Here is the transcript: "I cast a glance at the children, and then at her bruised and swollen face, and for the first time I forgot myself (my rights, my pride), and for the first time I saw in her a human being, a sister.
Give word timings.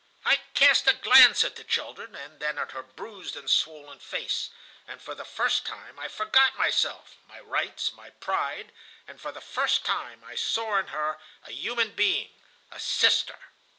"I 0.25 0.37
cast 0.55 0.87
a 0.87 0.93
glance 0.95 1.43
at 1.43 1.57
the 1.57 1.63
children, 1.63 2.15
and 2.15 2.39
then 2.39 2.57
at 2.57 2.71
her 2.71 2.81
bruised 2.81 3.35
and 3.35 3.47
swollen 3.47 3.99
face, 3.99 4.49
and 4.87 4.99
for 4.99 5.13
the 5.13 5.23
first 5.23 5.63
time 5.63 5.99
I 5.99 6.07
forgot 6.07 6.57
myself 6.57 7.17
(my 7.27 7.39
rights, 7.39 7.93
my 7.93 8.09
pride), 8.09 8.71
and 9.07 9.21
for 9.21 9.31
the 9.31 9.41
first 9.41 9.85
time 9.85 10.23
I 10.23 10.33
saw 10.33 10.79
in 10.79 10.87
her 10.87 11.19
a 11.45 11.51
human 11.51 11.91
being, 11.91 12.31
a 12.71 12.79
sister. 12.79 13.37